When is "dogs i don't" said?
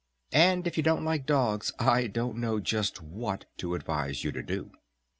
1.27-2.37